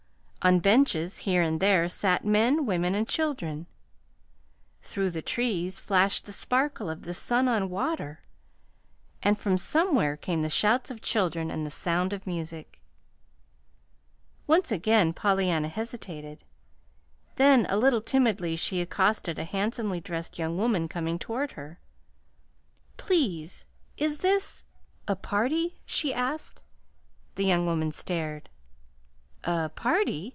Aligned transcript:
On 0.43 0.57
benches 0.59 1.19
here 1.19 1.43
and 1.43 1.59
there 1.59 1.87
sat 1.87 2.25
men, 2.25 2.65
women, 2.65 2.95
and 2.95 3.07
children. 3.07 3.67
Through 4.81 5.11
the 5.11 5.21
trees 5.21 5.79
flashed 5.79 6.25
the 6.25 6.33
sparkle 6.33 6.89
of 6.89 7.03
the 7.03 7.13
sun 7.13 7.47
on 7.47 7.69
water; 7.69 8.21
and 9.21 9.37
from 9.39 9.55
somewhere 9.59 10.17
came 10.17 10.41
the 10.41 10.49
shouts 10.49 10.89
of 10.89 10.99
children 10.99 11.51
and 11.51 11.63
the 11.63 11.69
sound 11.69 12.11
of 12.11 12.25
music. 12.25 12.81
Once 14.47 14.71
again 14.71 15.13
Pollyanna 15.13 15.67
hesitated; 15.67 16.43
then, 17.35 17.67
a 17.69 17.77
little 17.77 18.01
timidly, 18.01 18.55
she 18.55 18.81
accosted 18.81 19.37
a 19.37 19.43
handsomely 19.43 19.99
dressed 20.01 20.39
young 20.39 20.57
woman 20.57 20.87
coming 20.87 21.19
toward 21.19 21.51
her. 21.51 21.79
"Please, 22.97 23.67
is 23.95 24.17
this 24.17 24.65
a 25.07 25.15
party?" 25.15 25.77
she 25.85 26.11
asked. 26.11 26.63
The 27.35 27.45
young 27.45 27.67
woman 27.67 27.91
stared. 27.91 28.49
"A 29.43 29.69
party!" 29.69 30.29